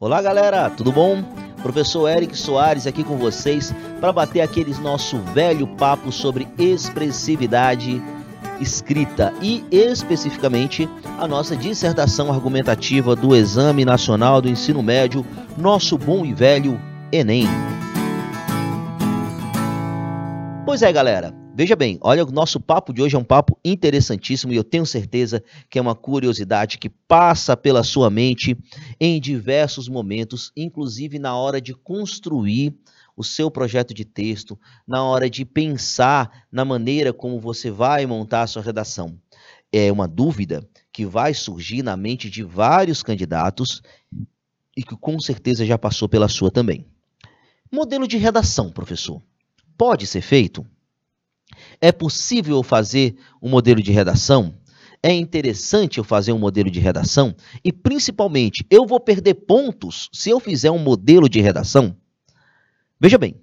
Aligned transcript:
Olá, 0.00 0.22
galera, 0.22 0.70
tudo 0.70 0.92
bom? 0.92 1.24
Professor 1.60 2.08
Eric 2.08 2.38
Soares 2.38 2.86
aqui 2.86 3.02
com 3.02 3.16
vocês 3.16 3.74
para 3.98 4.12
bater 4.12 4.42
aquele 4.42 4.72
nosso 4.74 5.18
velho 5.18 5.66
papo 5.66 6.12
sobre 6.12 6.46
expressividade 6.56 8.00
escrita 8.60 9.34
e 9.42 9.64
especificamente 9.72 10.88
a 11.18 11.26
nossa 11.26 11.56
dissertação 11.56 12.32
argumentativa 12.32 13.16
do 13.16 13.34
Exame 13.34 13.84
Nacional 13.84 14.40
do 14.40 14.48
Ensino 14.48 14.84
Médio, 14.84 15.26
nosso 15.56 15.98
bom 15.98 16.24
e 16.24 16.32
velho 16.32 16.80
Enem. 17.10 17.48
Pois 20.64 20.80
é, 20.80 20.92
galera, 20.92 21.34
Veja 21.58 21.74
bem, 21.74 21.98
olha, 22.02 22.24
o 22.24 22.30
nosso 22.30 22.60
papo 22.60 22.92
de 22.92 23.02
hoje 23.02 23.16
é 23.16 23.18
um 23.18 23.24
papo 23.24 23.58
interessantíssimo 23.64 24.52
e 24.52 24.56
eu 24.56 24.62
tenho 24.62 24.86
certeza 24.86 25.42
que 25.68 25.76
é 25.76 25.82
uma 25.82 25.96
curiosidade 25.96 26.78
que 26.78 26.88
passa 26.88 27.56
pela 27.56 27.82
sua 27.82 28.08
mente 28.08 28.56
em 29.00 29.20
diversos 29.20 29.88
momentos, 29.88 30.52
inclusive 30.56 31.18
na 31.18 31.36
hora 31.36 31.60
de 31.60 31.74
construir 31.74 32.78
o 33.16 33.24
seu 33.24 33.50
projeto 33.50 33.92
de 33.92 34.04
texto, 34.04 34.56
na 34.86 35.02
hora 35.02 35.28
de 35.28 35.44
pensar 35.44 36.46
na 36.52 36.64
maneira 36.64 37.12
como 37.12 37.40
você 37.40 37.72
vai 37.72 38.06
montar 38.06 38.42
a 38.42 38.46
sua 38.46 38.62
redação. 38.62 39.18
É 39.72 39.90
uma 39.90 40.06
dúvida 40.06 40.64
que 40.92 41.04
vai 41.04 41.34
surgir 41.34 41.82
na 41.82 41.96
mente 41.96 42.30
de 42.30 42.44
vários 42.44 43.02
candidatos 43.02 43.82
e 44.76 44.84
que 44.84 44.96
com 44.96 45.18
certeza 45.18 45.66
já 45.66 45.76
passou 45.76 46.08
pela 46.08 46.28
sua 46.28 46.52
também. 46.52 46.86
Modelo 47.68 48.06
de 48.06 48.16
redação, 48.16 48.70
professor, 48.70 49.20
pode 49.76 50.06
ser 50.06 50.20
feito? 50.20 50.64
É 51.80 51.92
possível 51.92 52.62
fazer 52.62 53.16
um 53.40 53.48
modelo 53.48 53.82
de 53.82 53.92
redação? 53.92 54.54
É 55.00 55.12
interessante 55.12 55.98
eu 55.98 56.04
fazer 56.04 56.32
um 56.32 56.38
modelo 56.38 56.70
de 56.70 56.80
redação? 56.80 57.34
E 57.62 57.72
principalmente, 57.72 58.66
eu 58.68 58.84
vou 58.84 58.98
perder 58.98 59.34
pontos 59.34 60.08
se 60.12 60.28
eu 60.28 60.40
fizer 60.40 60.72
um 60.72 60.78
modelo 60.78 61.28
de 61.28 61.40
redação? 61.40 61.96
Veja 63.00 63.16
bem, 63.16 63.36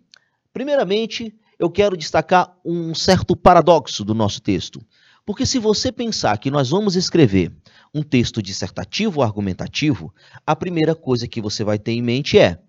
primeiramente, 0.51 1.33
eu 1.57 1.69
quero 1.69 1.95
destacar 1.95 2.53
um 2.65 2.93
certo 2.93 3.37
paradoxo 3.37 4.03
do 4.03 4.13
nosso 4.13 4.41
texto. 4.41 4.81
Porque 5.25 5.45
se 5.45 5.57
você 5.57 5.91
pensar 5.91 6.37
que 6.37 6.51
nós 6.51 6.69
vamos 6.69 6.95
escrever 6.97 7.51
um 7.93 8.03
texto 8.03 8.41
dissertativo 8.41 9.21
ou 9.21 9.23
argumentativo, 9.23 10.13
a 10.45 10.55
primeira 10.55 10.93
coisa 10.93 11.27
que 11.27 11.41
você 11.41 11.63
vai 11.63 11.79
ter 11.79 11.93
em 11.93 12.01
mente 12.01 12.37
é: 12.37 12.59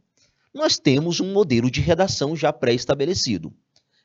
nós 0.54 0.78
temos 0.78 1.18
um 1.18 1.32
modelo 1.32 1.68
de 1.68 1.80
redação 1.80 2.36
já 2.36 2.52
pré-estabelecido. 2.52 3.52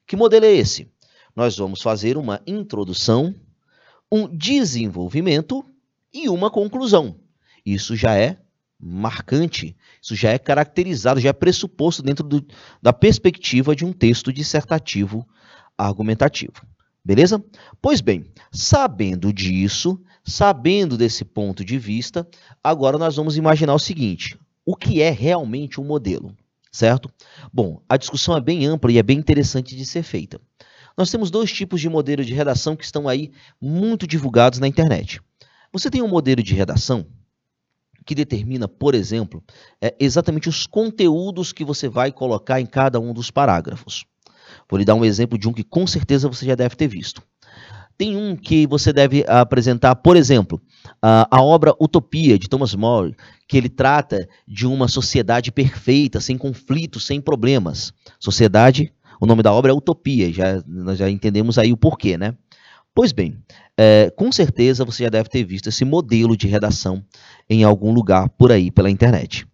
Que 0.08 0.16
modelo 0.16 0.45
é 0.45 0.52
esse? 0.52 0.89
Nós 1.35 1.57
vamos 1.57 1.81
fazer 1.81 2.17
uma 2.17 2.41
introdução, 2.45 3.35
um 4.11 4.27
desenvolvimento 4.27 5.63
e 6.13 6.29
uma 6.29 6.49
conclusão. 6.49 7.15
Isso 7.65 7.95
já 7.95 8.15
é 8.15 8.37
marcante, 8.79 9.75
isso 10.02 10.15
já 10.15 10.31
é 10.31 10.39
caracterizado, 10.39 11.19
já 11.19 11.29
é 11.29 11.33
pressuposto 11.33 12.02
dentro 12.02 12.27
do, 12.27 12.45
da 12.81 12.91
perspectiva 12.91 13.75
de 13.75 13.85
um 13.85 13.93
texto 13.93 14.33
dissertativo 14.33 15.27
argumentativo. 15.77 16.65
Beleza? 17.03 17.43
Pois 17.81 18.02
bem, 18.02 18.25
sabendo 18.52 19.31
disso, 19.31 19.99
sabendo 20.23 20.97
desse 20.97 21.25
ponto 21.25 21.63
de 21.63 21.77
vista, 21.77 22.27
agora 22.63 22.97
nós 22.97 23.15
vamos 23.15 23.37
imaginar 23.37 23.73
o 23.73 23.79
seguinte: 23.79 24.37
o 24.65 24.75
que 24.75 25.02
é 25.02 25.09
realmente 25.09 25.79
um 25.79 25.83
modelo? 25.83 26.35
Certo? 26.71 27.11
Bom, 27.52 27.81
a 27.89 27.97
discussão 27.97 28.35
é 28.37 28.41
bem 28.41 28.65
ampla 28.65 28.91
e 28.91 28.97
é 28.97 29.03
bem 29.03 29.17
interessante 29.17 29.75
de 29.75 29.85
ser 29.85 30.03
feita. 30.03 30.39
Nós 30.97 31.09
temos 31.09 31.31
dois 31.31 31.52
tipos 31.52 31.80
de 31.80 31.89
modelo 31.89 32.23
de 32.23 32.34
redação 32.34 32.75
que 32.75 32.84
estão 32.84 33.08
aí 33.08 33.31
muito 33.61 34.06
divulgados 34.06 34.59
na 34.59 34.67
internet. 34.67 35.22
Você 35.72 35.89
tem 35.89 36.02
um 36.02 36.08
modelo 36.08 36.44
de 36.44 36.53
redação 36.53 37.06
que 38.06 38.16
determina, 38.16 38.67
por 38.67 38.95
exemplo, 38.95 39.44
é, 39.81 39.95
exatamente 40.00 40.50
os 40.50 40.66
conteúdos 40.66 41.53
que 41.53 41.64
você 41.64 41.88
vai 41.88 42.11
colocar 42.11 42.59
em 42.59 42.66
cada 42.66 43.00
um 43.00 43.14
dos 43.14 43.30
parágrafos. 43.31 44.06
Vou 44.70 44.78
lhe 44.78 44.86
dar 44.86 44.95
um 44.95 45.06
exemplo 45.06 45.38
de 45.38 45.48
um 45.48 45.53
que 45.53 45.64
com 45.64 45.86
certeza 45.86 46.28
você 46.28 46.45
já 46.45 46.56
deve 46.56 46.75
ter 46.75 46.88
visto. 46.88 47.22
Tem 47.98 48.17
um 48.17 48.36
que 48.36 48.65
você 48.65 48.92
deve 48.92 49.23
apresentar, 49.27 49.95
por 49.95 50.17
exemplo, 50.17 50.60
a, 51.02 51.27
a, 51.30 51.42
obra 51.42 51.76
Utopia, 51.80 52.39
de 52.39 52.49
Thomas 52.49 52.73
More, 52.73 53.15
que 53.48 53.55
ele 53.55 53.70
trata 53.70 54.27
de 54.48 54.65
uma 54.65 54.88
sociedade 54.88 55.52
perfeita, 55.52 56.20
sem 56.20 56.38
conflitos, 56.38 57.05
sem 57.05 57.21
problemas. 57.21 57.94
Sociedade 58.20 58.92
o 59.21 59.27
nome 59.27 59.43
da 59.43 59.54
obra 59.54 59.71
é 59.71 59.73
Utopia, 59.73 60.33
já, 60.33 60.64
nós 60.65 60.98
já 60.98 61.08
entendemos 61.08 61.59
aí 61.59 61.71
o 61.71 61.77
porquê, 61.77 62.17
né? 62.17 62.36
Pois 62.93 63.11
bem, 63.11 63.37
é, 63.77 64.09
com 64.09 64.32
certeza 64.32 64.83
você 64.83 65.04
já 65.04 65.09
deve 65.09 65.30
ter 65.30 65.43
visto 65.43 65.70
esse 65.70 65.86
modelo 65.86 66.36
de 66.36 66.48
redação 66.48 67.05
em 67.48 67.64
algum 67.64 67.93
lugar 67.93 68.27
por 68.30 68.52
aí 68.52 68.71
pela 68.71 68.89
internet. 68.89 69.48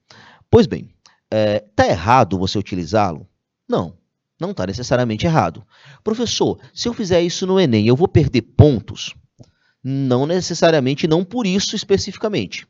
Pois 0.50 0.66
bem, 0.67 0.89
é, 1.29 1.59
tá 1.75 1.85
errado 1.85 2.39
você 2.39 2.57
utilizá-lo? 2.57 3.28
Não, 3.67 3.94
não 4.39 4.51
está 4.51 4.66
necessariamente 4.66 5.25
errado. 5.25 5.61
Professor, 6.01 6.57
se 6.73 6.88
eu 6.88 6.94
fizer 6.94 7.22
isso 7.22 7.45
no 7.45 7.59
Enem, 7.59 7.85
eu 7.88 7.95
vou 7.95 8.07
perder 8.07 8.44
pontos? 8.44 9.13
Não 9.84 10.25
necessariamente, 10.25 11.07
não 11.07 11.25
por 11.25 11.45
isso 11.45 11.75
especificamente. 11.75 12.66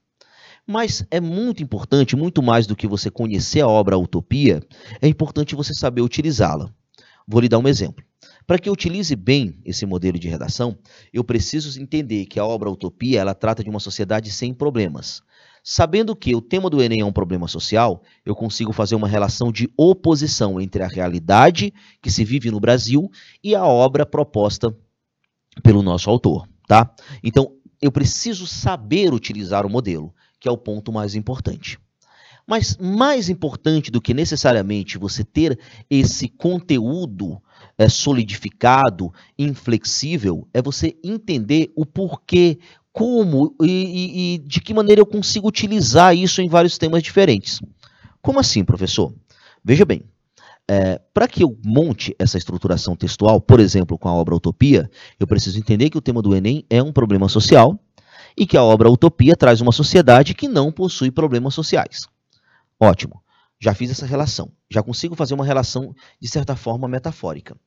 Mas 0.66 1.06
é 1.12 1.22
muito 1.22 1.62
importante, 1.62 2.16
muito 2.16 2.42
mais 2.42 2.66
do 2.66 2.76
que 2.76 2.88
você 2.88 3.12
conhecer 3.12 3.62
a 3.62 3.68
obra 3.68 4.00
Utopia, 4.00 4.62
é 5.00 5.08
importante 5.08 5.56
você 5.56 5.76
saber 5.76 6.02
utilizá-la. 6.02 6.74
Vou 7.28 7.42
lhe 7.42 7.50
dar 7.50 7.60
um 7.60 7.68
exemplo. 7.68 8.06
Para 8.46 8.58
que 8.58 8.70
eu 8.70 8.74
utilize 8.74 9.14
bem 9.14 9.60
esse 9.66 9.86
modelo 9.86 10.18
de 10.18 10.30
redação, 10.30 10.78
eu 11.12 11.24
preciso 11.24 11.80
entender 11.82 12.26
que 12.26 12.40
a 12.40 12.46
obra 12.46 12.72
Utopia 12.72 13.20
ela 13.20 13.36
trata 13.36 13.62
de 13.62 13.70
uma 13.70 13.82
sociedade 13.82 14.32
sem 14.32 14.54
problemas. 14.54 15.22
Sabendo 15.62 16.16
que 16.16 16.34
o 16.34 16.40
tema 16.40 16.70
do 16.70 16.82
Enem 16.82 17.02
é 17.02 17.06
um 17.06 17.12
problema 17.12 17.46
social, 17.46 18.02
eu 18.26 18.34
consigo 18.34 18.72
fazer 18.72 18.96
uma 18.96 19.08
relação 19.08 19.52
de 19.52 19.70
oposição 19.76 20.62
entre 20.62 20.82
a 20.82 20.88
realidade 20.88 21.74
que 22.02 22.10
se 22.10 22.24
vive 22.24 22.50
no 22.50 22.62
Brasil 22.62 23.12
e 23.44 23.54
a 23.54 23.66
obra 23.66 24.06
proposta 24.06 24.74
pelo 25.62 25.84
nosso 25.84 26.10
autor, 26.10 26.48
tá? 26.66 26.90
Então, 27.22 27.52
eu 27.82 27.92
preciso 27.92 28.48
saber 28.48 29.14
utilizar 29.14 29.66
o 29.66 29.70
modelo, 29.70 30.16
que 30.40 30.48
é 30.48 30.52
o 30.52 30.58
ponto 30.58 30.94
mais 30.94 31.16
importante. 31.16 31.78
Mas 32.48 32.78
mais 32.78 33.28
importante 33.28 33.92
do 33.92 34.00
que 34.00 34.14
necessariamente 34.14 34.98
você 34.98 35.24
ter 35.24 35.60
esse 35.90 36.30
conteúdo 36.30 37.42
é, 37.78 37.90
solidificado, 37.90 39.14
inflexível, 39.38 40.48
é 40.54 40.62
você 40.62 40.96
entender 41.04 41.72
o 41.76 41.86
porquê, 41.86 42.58
como 42.94 43.54
e, 43.62 43.68
e, 43.68 44.36
e 44.36 44.38
de 44.40 44.62
que 44.62 44.74
maneira 44.74 45.02
eu 45.02 45.06
consigo 45.06 45.48
utilizar 45.48 46.16
isso 46.16 46.42
em 46.42 46.48
vários 46.48 46.78
temas 46.78 47.04
diferentes. 47.04 47.60
Como 48.22 48.40
assim, 48.40 48.64
professor? 48.64 49.14
Veja 49.64 49.84
bem, 49.86 50.04
é, 50.70 51.00
para 51.14 51.28
que 51.28 51.44
eu 51.44 51.58
monte 51.66 52.16
essa 52.18 52.38
estruturação 52.38 52.96
textual, 52.96 53.42
por 53.42 53.60
exemplo, 53.60 53.98
com 53.98 54.08
a 54.08 54.14
obra 54.14 54.36
Utopia, 54.36 54.90
eu 55.20 55.28
preciso 55.28 55.60
entender 55.60 55.90
que 55.90 55.98
o 55.98 56.02
tema 56.02 56.22
do 56.22 56.34
Enem 56.34 56.66
é 56.70 56.82
um 56.82 56.92
problema 56.94 57.28
social 57.28 57.78
e 58.38 58.48
que 58.48 58.58
a 58.58 58.64
obra 58.64 58.90
Utopia 58.90 59.36
traz 59.36 59.60
uma 59.60 59.72
sociedade 59.72 60.34
que 60.34 60.48
não 60.48 60.72
possui 60.72 61.12
problemas 61.12 61.54
sociais. 61.54 62.08
Ótimo. 62.80 63.22
Já 63.60 63.74
fiz 63.74 63.90
essa 63.90 64.06
relação. 64.06 64.52
Já 64.70 64.84
consigo 64.84 65.16
fazer 65.16 65.34
uma 65.34 65.46
relação, 65.46 65.96
de 66.22 66.28
certa 66.28 66.56
forma, 66.56 66.88
metafórica. 66.88 67.58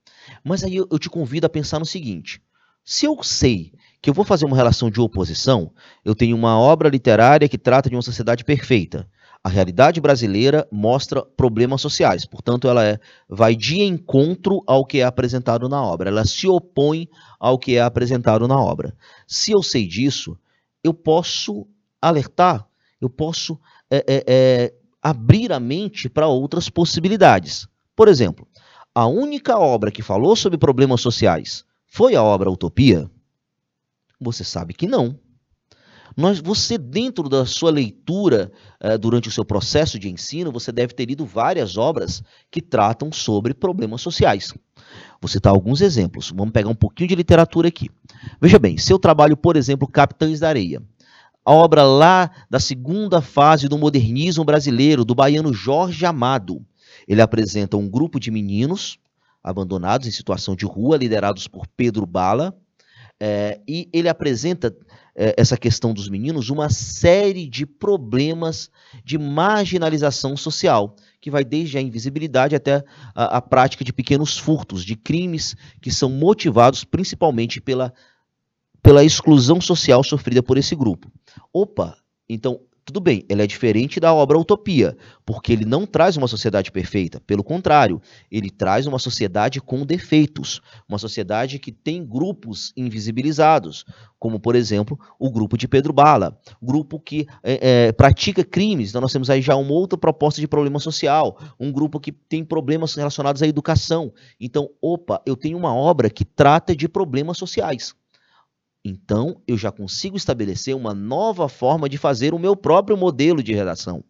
Mas 0.45 0.63
aí 0.63 0.77
eu, 0.77 0.99
te 0.99 1.11
convido 1.11 1.47
a 1.47 1.51
pensar 1.51 1.79
no 1.81 1.87
seguinte: 1.87 2.41
se 2.85 3.07
eu 3.07 3.21
sei 3.23 3.73
que 4.01 4.09
eu 4.09 4.15
vou 4.15 4.25
fazer 4.25 4.45
uma 4.45 4.57
relação 4.57 4.89
de 4.91 5.01
oposição, 5.01 5.73
eu 6.05 6.15
tenho 6.15 6.37
uma 6.37 6.59
obra 6.59 6.89
literária 6.89 7.49
que 7.49 7.59
trata 7.59 7.91
de 7.91 7.97
uma 7.97 8.03
sociedade 8.03 8.45
perfeita. 8.45 9.09
A 9.43 9.49
realidade 9.49 10.01
brasileira 10.03 10.69
mostra 10.71 11.25
problemas 11.25 11.81
sociais, 11.81 12.27
portanto, 12.27 12.69
ela 12.69 12.85
é, 12.85 13.01
vai 13.27 13.57
de 13.57 13.81
encontro 13.81 14.63
ao 14.67 14.85
que 14.85 15.01
é 15.01 15.05
apresentado 15.05 15.67
na 15.67 15.83
obra, 15.83 16.11
ela 16.11 16.27
se 16.27 16.47
opõe 16.47 17.09
ao 17.39 17.59
que 17.59 17.75
é 17.75 17.81
apresentado 17.81 18.47
na 18.47 18.61
obra. 18.61 18.95
Se 19.27 19.51
eu 19.51 19.63
sei 19.63 19.87
disso, 19.87 20.39
eu 20.85 20.93
posso 20.93 21.67
alertar, 22.03 22.67
eu 23.01 23.09
posso 23.09 23.59
é, 23.91 24.05
é, 24.07 24.25
é 24.29 24.75
abrir 25.03 25.53
a 25.53 25.61
mente 25.61 26.09
para 26.09 26.27
outras 26.27 26.69
possibilidades. 26.69 27.67
Por 27.97 28.09
exemplo, 28.09 28.47
a 28.95 29.07
única 29.07 29.59
obra 29.59 29.91
que 29.91 30.03
falou 30.03 30.35
sobre 30.35 30.59
problemas 30.59 31.01
sociais 31.01 31.65
foi 31.87 32.15
a 32.15 32.23
obra 32.23 32.51
Utopia? 32.51 33.11
Você 34.21 34.45
sabe 34.45 34.75
que 34.75 34.87
não. 34.87 35.19
Nós, 36.17 36.41
você, 36.41 36.77
dentro 36.77 37.29
da 37.29 37.47
sua 37.47 37.71
leitura, 37.71 38.51
eh, 38.81 38.99
durante 38.99 39.29
o 39.29 39.33
seu 39.33 39.45
processo 39.45 39.99
de 39.99 40.11
ensino, 40.11 40.53
você 40.53 40.73
deve 40.73 40.93
ter 40.93 41.07
lido 41.07 41.25
várias 41.25 41.77
obras 41.77 42.23
que 42.51 42.61
tratam 42.61 43.13
sobre 43.13 43.55
problemas 43.55 44.03
sociais. 44.03 44.53
Vou 45.21 45.29
citar 45.29 45.53
alguns 45.53 45.81
exemplos. 45.81 46.33
Vamos 46.35 46.53
pegar 46.53 46.69
um 46.69 46.75
pouquinho 46.75 47.09
de 47.09 47.15
literatura 47.15 47.69
aqui. 47.69 47.89
Veja 48.41 48.59
bem, 48.59 48.77
se 48.77 48.93
eu 48.93 48.99
trabalho, 48.99 49.37
por 49.37 49.57
exemplo, 49.57 49.89
Capitães 49.89 50.41
da 50.41 50.49
Areia, 50.49 50.83
a 51.45 51.53
obra 51.53 51.83
lá 51.83 52.31
da 52.49 52.61
segunda 52.61 53.21
fase 53.21 53.69
do 53.69 53.79
modernismo 53.79 54.45
brasileiro, 54.45 55.05
do 55.05 55.15
baiano 55.15 55.53
Jorge 55.53 56.05
Amado. 56.07 56.65
Ele 57.07 57.23
apresenta 57.23 57.77
um 57.77 57.89
grupo 57.89 58.21
de 58.21 58.31
meninos 58.31 58.99
abandonados 59.43 60.07
em 60.07 60.11
situação 60.11 60.55
de 60.55 60.67
rua, 60.67 60.97
liderados 60.97 61.49
por 61.49 61.67
Pedro 61.77 62.07
Bala, 62.07 62.55
É, 63.23 63.61
e 63.69 63.87
ele 63.93 64.09
apresenta 64.09 64.75
é, 65.15 65.35
essa 65.37 65.55
questão 65.55 65.93
dos 65.93 66.09
meninos 66.09 66.49
uma 66.49 66.71
série 66.71 67.47
de 67.47 67.67
problemas 67.67 68.71
de 69.05 69.19
marginalização 69.19 70.39
social, 70.39 70.97
que 71.21 71.31
vai 71.31 71.45
desde 71.45 71.77
a 71.77 71.83
invisibilidade 71.83 72.57
até 72.57 72.83
a, 73.15 73.37
a 73.37 73.43
prática 73.43 73.85
de 73.85 73.93
pequenos 73.93 74.39
furtos, 74.39 74.83
de 74.83 74.97
crimes 74.97 75.55
que 75.83 75.91
são 75.91 76.09
motivados 76.09 76.83
principalmente 76.83 77.61
pela, 77.61 77.93
pela 78.83 79.05
exclusão 79.05 79.61
social 79.61 80.03
sofrida 80.03 80.43
por 80.43 80.59
esse 80.59 80.75
grupo. 80.75 81.11
Opa, 81.53 81.97
então 82.29 82.61
tudo 82.91 83.01
bem, 83.01 83.25
ele 83.29 83.41
é 83.41 83.47
diferente 83.47 84.01
da 84.01 84.13
obra 84.13 84.37
Utopia, 84.37 84.97
porque 85.25 85.53
ele 85.53 85.65
não 85.65 85.87
traz 85.87 86.17
uma 86.17 86.27
sociedade 86.27 86.73
perfeita. 86.73 87.21
Pelo 87.21 87.45
contrário, 87.45 88.03
ele 88.29 88.51
traz 88.51 88.85
uma 88.85 88.99
sociedade 88.99 89.61
com 89.61 89.87
defeitos, 89.87 90.61
uma 90.89 90.99
sociedade 90.99 91.61
que 91.61 91.71
tem 91.71 92.05
grupos 92.05 92.73
invisibilizados, 92.77 93.85
como, 94.19 94.41
por 94.41 94.57
exemplo, 94.57 94.99
o 95.21 95.31
grupo 95.31 95.57
de 95.57 95.69
Pedro 95.69 95.93
Bala, 95.93 96.37
grupo 96.61 96.99
que 96.99 97.29
é, 97.45 97.87
é, 97.87 97.93
pratica 97.93 98.43
crimes. 98.43 98.89
Então, 98.89 99.01
nós 99.01 99.13
temos 99.13 99.31
aí 99.31 99.41
já 99.41 99.55
uma 99.55 99.73
outra 99.73 99.97
proposta 99.97 100.41
de 100.41 100.49
problema 100.49 100.81
social, 100.81 101.39
um 101.61 101.71
grupo 101.71 102.01
que 102.01 102.11
tem 102.11 102.45
problemas 102.45 102.95
relacionados 102.97 103.41
à 103.41 103.47
educação. 103.47 104.13
Então, 104.41 104.69
opa, 104.83 105.23
eu 105.25 105.37
tenho 105.37 105.57
uma 105.57 105.73
obra 105.73 106.11
que 106.11 106.25
trata 106.25 106.75
de 106.75 106.89
problemas 106.89 107.39
sociais. 107.39 107.95
Então, 108.85 109.41
eu 109.47 109.59
já 109.59 109.71
consigo 109.71 110.17
estabelecer 110.17 110.75
uma 110.75 110.95
nova 110.95 111.49
forma 111.49 111.89
de 111.89 111.99
fazer 111.99 112.33
o 112.33 112.39
meu 112.39 112.57
próprio 112.57 112.97
modelo 112.97 113.43
de 113.43 113.53
redação, 113.53 114.03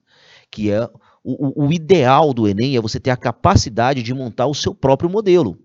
que 0.50 0.70
é 0.70 0.88
o, 1.22 1.66
o, 1.66 1.72
ideal 1.72 2.32
do 2.32 2.48
Enem 2.48 2.76
é 2.76 2.80
você 2.80 2.98
ter 2.98 3.10
a 3.10 3.16
capacidade 3.16 4.02
de 4.02 4.14
montar 4.14 4.46
o 4.46 4.54
seu 4.54 4.74
próprio 4.74 5.10
modelo. 5.10 5.58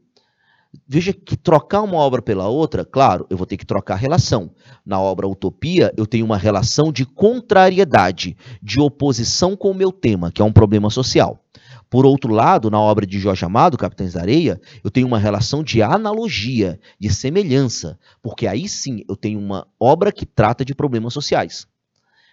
Veja 0.86 1.14
que 1.14 1.38
trocar 1.38 1.82
uma 1.82 1.98
obra 1.98 2.22
pela 2.22 2.50
outra, 2.50 2.84
claro, 2.84 3.26
eu 3.30 3.38
vou 3.38 3.46
ter 3.46 3.56
que 3.56 3.66
trocar 3.66 3.94
a 3.94 3.98
relação. 3.98 4.52
Na 4.86 5.00
obra 5.00 5.28
Utopia, 5.28 5.94
eu 5.96 6.06
tenho 6.06 6.26
uma 6.26 6.38
relação 6.38 6.92
de 6.92 7.06
contrariedade, 7.06 8.36
de 8.62 8.82
oposição 8.82 9.56
com 9.56 9.72
o 9.72 9.76
meu 9.76 9.92
tema, 9.92 10.32
que 10.32 10.42
é 10.42 10.46
um 10.46 10.52
problema 10.52 10.90
social. 10.90 11.40
Por 11.96 12.06
outro 12.06 12.34
lado, 12.34 12.70
na 12.70 12.78
obra 12.78 13.08
de 13.08 13.18
Jorge 13.18 13.46
Amado, 13.46 13.78
Capitães 13.78 14.12
da 14.12 14.20
Areia, 14.20 14.60
eu 14.84 14.92
tenho 14.92 15.08
uma 15.08 15.18
relação 15.18 15.64
de 15.64 15.82
analogia, 15.82 16.78
de 17.00 17.10
semelhança, 17.10 17.98
porque 18.22 18.48
aí 18.48 18.68
sim 18.68 19.06
eu 19.08 19.16
tenho 19.16 19.40
uma 19.40 19.66
obra 19.80 20.12
que 20.12 20.26
trata 20.26 20.66
de 20.66 20.76
problemas 20.76 21.14
sociais. 21.14 21.66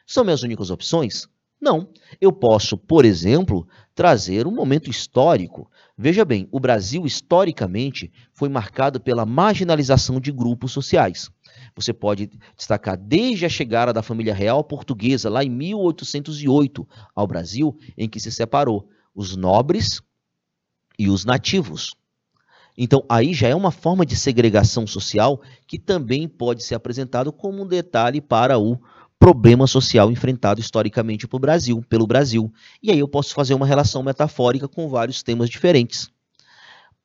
São 0.05 0.25
minhas 0.25 0.43
únicas 0.43 0.69
opções? 0.69 1.29
Não. 1.61 1.89
Eu 2.21 2.33
posso, 2.33 2.77
por 2.77 3.05
exemplo, 3.05 3.65
trazer 3.95 4.49
um 4.49 4.51
momento 4.51 4.91
histórico. 4.91 5.71
Veja 5.97 6.25
bem, 6.25 6.49
o 6.51 6.59
Brasil 6.59 7.07
historicamente 7.07 8.11
foi 8.35 8.49
marcado 8.49 9.01
pela 9.01 9.25
marginalização 9.25 10.19
de 10.19 10.33
grupos 10.33 10.73
sociais. 10.73 11.31
Você 11.77 11.93
pode 11.93 12.29
destacar 12.57 12.99
desde 12.99 13.47
a 13.47 13.49
chegada 13.49 13.93
da 13.93 14.03
família 14.03 14.35
real 14.35 14.65
portuguesa, 14.65 15.31
lá 15.31 15.45
em 15.45 15.51
1808, 15.51 16.85
ao 17.15 17.29
Brasil, 17.29 17.79
em 17.97 18.09
que 18.09 18.19
se 18.19 18.33
separou 18.33 18.89
os 19.15 19.37
nobres 19.37 20.01
e 20.99 21.09
os 21.09 21.25
nativos. 21.25 21.95
Então, 22.77 23.05
aí 23.09 23.35
já 23.35 23.49
é 23.49 23.55
uma 23.55 23.71
forma 23.71 24.07
de 24.07 24.17
segregação 24.17 24.87
social 24.87 25.41
que 25.67 25.79
também 25.79 26.27
pode 26.27 26.65
ser 26.65 26.75
apresentado 26.75 27.33
como 27.33 27.63
um 27.63 27.67
detalhe 27.67 28.21
para 28.21 28.59
o 28.59 28.79
problema 29.19 29.67
social 29.67 30.11
enfrentado 30.11 30.61
historicamente 30.61 31.29
por 31.29 31.39
Brasil, 31.39 31.85
pelo 31.89 32.07
Brasil. 32.07 32.53
E 32.83 32.91
aí 32.91 32.99
eu 32.99 33.07
posso 33.07 33.35
fazer 33.35 33.55
uma 33.55 33.67
relação 33.67 34.03
metafórica 34.03 34.67
com 34.67 34.89
vários 34.89 35.23
temas 35.23 35.49
diferentes. 35.49 36.11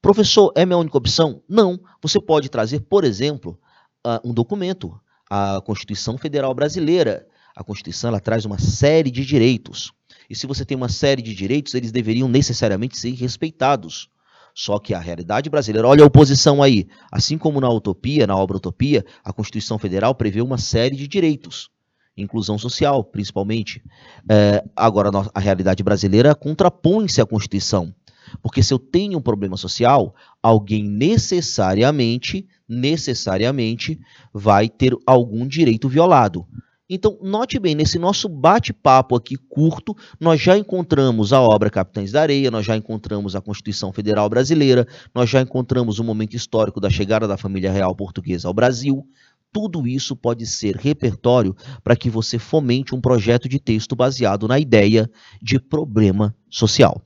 Professor, 0.02 0.52
é 0.56 0.66
minha 0.66 0.78
única 0.78 0.98
opção? 0.98 1.44
Não. 1.48 1.80
Você 2.02 2.20
pode 2.20 2.50
trazer, 2.50 2.80
por 2.80 3.04
exemplo, 3.04 3.60
uh, 4.06 4.28
um 4.28 4.34
documento, 4.34 5.00
a 5.30 5.62
Constituição 5.64 6.18
Federal 6.18 6.54
Brasileira. 6.54 7.28
A 7.56 7.64
Constituição 7.64 8.08
ela 8.08 8.20
traz 8.20 8.46
uma 8.46 8.58
série 8.58 9.12
de 9.12 9.26
direitos. 9.26 9.92
E 10.30 10.36
se 10.36 10.48
você 10.48 10.66
tem 10.66 10.76
uma 10.76 10.90
série 10.90 11.22
de 11.22 11.34
direitos, 11.34 11.74
eles 11.74 11.92
deveriam 11.92 12.28
necessariamente 12.28 12.98
ser 12.98 13.12
respeitados. 13.12 14.10
Só 14.54 14.80
que 14.80 14.94
a 14.94 15.00
realidade 15.00 15.50
brasileira, 15.50 15.88
olha 15.88 16.04
a 16.04 16.08
oposição 16.08 16.64
aí. 16.64 16.88
Assim 17.12 17.38
como 17.38 17.62
na 17.62 17.70
Utopia, 17.70 18.26
na 18.26 18.36
obra 18.36 18.58
Utopia, 18.58 19.06
a 19.24 19.32
Constituição 19.32 19.78
Federal 19.78 20.16
prevê 20.16 20.42
uma 20.42 20.58
série 20.58 20.96
de 20.96 21.08
direitos. 21.08 21.70
Inclusão 22.18 22.58
social, 22.58 23.04
principalmente. 23.04 23.84
É, 24.28 24.64
agora, 24.76 25.12
a 25.34 25.40
realidade 25.40 25.84
brasileira 25.84 26.34
contrapõe-se 26.34 27.22
à 27.22 27.26
Constituição. 27.26 27.94
Porque 28.42 28.64
se 28.64 28.74
eu 28.74 28.80
tenho 28.80 29.20
um 29.20 29.22
problema 29.22 29.56
social, 29.56 30.16
alguém 30.42 30.84
necessariamente, 30.84 32.48
necessariamente 32.68 34.00
vai 34.34 34.68
ter 34.68 34.96
algum 35.06 35.48
direito 35.48 35.88
violado. 35.88 36.46
Então, 36.90 37.18
note 37.22 37.60
bem, 37.60 37.76
nesse 37.76 38.00
nosso 38.00 38.30
bate-papo 38.30 39.14
aqui 39.14 39.36
curto, 39.36 39.94
nós 40.18 40.40
já 40.40 40.58
encontramos 40.58 41.34
a 41.34 41.42
obra 41.42 41.70
Capitães 41.70 42.14
da 42.14 42.22
Areia, 42.22 42.50
nós 42.50 42.66
já 42.66 42.78
encontramos 42.78 43.36
a 43.36 43.42
Constituição 43.42 43.92
Federal 43.92 44.30
Brasileira, 44.30 44.88
nós 45.14 45.30
já 45.30 45.42
encontramos 45.42 46.00
o 46.00 46.04
momento 46.04 46.36
histórico 46.36 46.80
da 46.80 46.90
chegada 46.90 47.28
da 47.28 47.36
família 47.36 47.74
real 47.74 47.94
portuguesa 47.94 48.48
ao 48.48 48.54
Brasil. 48.54 49.06
Tudo 49.52 49.86
isso 49.86 50.16
pode 50.16 50.46
ser 50.46 50.78
repertório 50.78 51.54
para 51.84 51.96
que 51.96 52.10
você 52.10 52.40
fomente 52.40 52.96
um 52.96 53.02
projeto 53.02 53.50
de 53.50 53.60
texto 53.60 53.94
baseado 53.94 54.48
na 54.48 54.58
ideia 54.58 55.12
de 55.42 55.60
problema 55.60 56.34
social. 56.50 57.02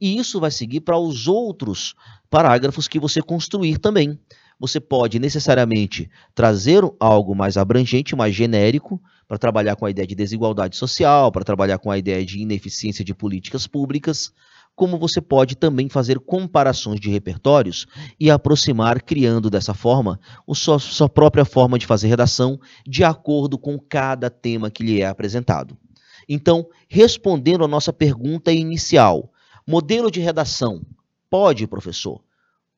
E 0.00 0.16
isso 0.16 0.40
vai 0.40 0.50
seguir 0.50 0.80
para 0.80 0.98
os 0.98 1.28
outros 1.28 1.94
parágrafos 2.30 2.88
que 2.88 2.98
você 2.98 3.20
construir 3.20 3.78
também. 3.78 4.18
Você 4.58 4.80
pode 4.80 5.18
necessariamente 5.18 6.10
trazer 6.34 6.82
algo 6.98 7.34
mais 7.34 7.56
abrangente, 7.56 8.16
mais 8.16 8.34
genérico, 8.34 9.00
para 9.28 9.36
trabalhar 9.38 9.76
com 9.76 9.84
a 9.84 9.90
ideia 9.90 10.06
de 10.06 10.14
desigualdade 10.14 10.76
social, 10.76 11.30
para 11.30 11.44
trabalhar 11.44 11.78
com 11.78 11.90
a 11.90 11.98
ideia 11.98 12.24
de 12.24 12.40
ineficiência 12.40 13.04
de 13.04 13.14
políticas 13.14 13.66
públicas, 13.66 14.32
como 14.74 14.98
você 14.98 15.20
pode 15.20 15.56
também 15.56 15.88
fazer 15.88 16.20
comparações 16.20 17.00
de 17.00 17.10
repertórios 17.10 17.86
e 18.20 18.30
aproximar, 18.30 19.02
criando 19.02 19.50
dessa 19.50 19.72
forma 19.72 20.20
a 20.48 20.54
sua, 20.54 20.78
sua 20.78 21.08
própria 21.08 21.44
forma 21.44 21.78
de 21.78 21.86
fazer 21.86 22.08
redação 22.08 22.60
de 22.86 23.02
acordo 23.02 23.58
com 23.58 23.78
cada 23.78 24.30
tema 24.30 24.70
que 24.70 24.84
lhe 24.84 25.00
é 25.00 25.06
apresentado. 25.06 25.76
Então, 26.28 26.66
respondendo 26.88 27.64
à 27.64 27.68
nossa 27.68 27.92
pergunta 27.92 28.52
inicial, 28.52 29.32
modelo 29.66 30.10
de 30.10 30.20
redação 30.20 30.82
pode, 31.30 31.66
professor, 31.66 32.20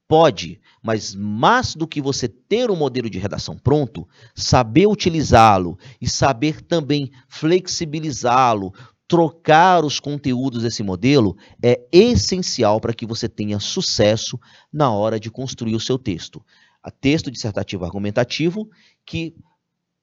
Pode, 0.09 0.59
mas 0.83 1.15
mais 1.15 1.75
do 1.75 1.87
que 1.87 2.01
você 2.01 2.27
ter 2.27 2.71
um 2.71 2.77
modelo 2.77 3.11
de 3.11 3.19
redação 3.19 3.59
pronto, 3.59 4.09
saber 4.35 4.87
utilizá-lo 4.87 5.79
e 6.01 6.09
saber 6.09 6.63
também 6.63 7.11
flexibilizá-lo, 7.29 8.73
trocar 9.07 9.85
os 9.85 10.01
conteúdos 10.01 10.63
desse 10.63 10.83
modelo 10.83 11.37
é 11.63 11.87
essencial 11.93 12.81
para 12.81 12.95
que 12.95 13.05
você 13.05 13.29
tenha 13.29 13.61
sucesso 13.61 14.41
na 14.73 14.91
hora 14.91 15.21
de 15.21 15.31
construir 15.31 15.75
o 15.75 15.81
seu 15.81 15.99
texto. 15.99 16.43
A 16.83 16.91
texto 16.91 17.31
dissertativo 17.31 17.85
argumentativo, 17.85 18.67
que 19.05 19.35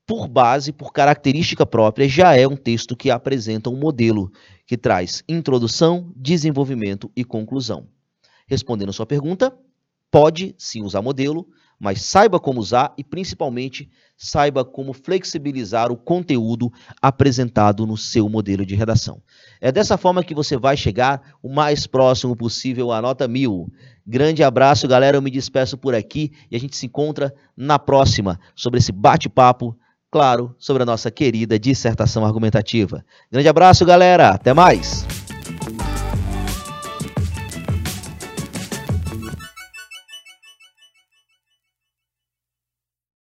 por 0.06 0.28
base, 0.28 0.72
por 0.72 0.94
característica 0.94 1.66
própria, 1.66 2.08
já 2.08 2.36
é 2.36 2.48
um 2.48 2.56
texto 2.56 2.96
que 2.96 3.10
apresenta 3.10 3.72
um 3.72 3.80
modelo 3.80 4.32
que 4.68 4.78
traz 4.78 5.24
introdução, 5.28 6.12
desenvolvimento 6.16 7.12
e 7.16 7.24
conclusão. 7.24 7.88
Respondendo 8.48 8.90
a 8.90 8.94
sua 8.94 9.08
pergunta, 9.08 9.52
pode 10.16 10.56
sim 10.58 10.82
usar 10.82 11.02
modelo, 11.02 11.46
mas 11.78 12.02
saiba 12.04 12.40
como 12.40 12.62
usar 12.62 12.94
e 12.98 13.04
principalmente 13.04 13.90
saiba 14.16 14.64
como 14.64 14.94
flexibilizar 14.94 15.92
o 15.92 15.98
conteúdo 15.98 16.72
apresentado 17.02 17.86
no 17.86 17.98
seu 17.98 18.30
modelo 18.30 18.66
de 18.66 18.76
redação. 18.76 19.22
É 19.60 19.74
dessa 19.74 19.98
forma 19.98 20.24
que 20.24 20.34
você 20.34 20.56
vai 20.56 20.78
chegar 20.78 21.22
o 21.44 21.54
mais 21.54 21.86
próximo 21.86 22.34
possível 22.34 22.94
à 22.94 23.02
nota 23.02 23.28
mil. 23.28 23.70
Grande 24.08 24.42
abraço, 24.42 24.88
galera. 24.88 25.18
Eu 25.18 25.22
me 25.22 25.30
despeço 25.30 25.78
por 25.78 25.94
aqui 25.94 26.32
e 26.50 26.56
a 26.56 26.60
gente 26.62 26.78
se 26.78 26.86
encontra 26.86 27.36
na 27.58 27.78
próxima 27.78 28.40
sobre 28.56 28.80
esse 28.80 28.94
bate-papo, 28.94 29.78
claro, 30.10 30.56
sobre 30.58 30.84
a 30.84 30.86
nossa 30.86 31.12
querida 31.12 31.60
dissertação 31.60 32.26
argumentativa. 32.26 33.04
Grande 33.30 33.50
abraço, 33.50 33.86
galera. 33.86 34.30
Até 34.30 34.54
mais. 34.54 35.25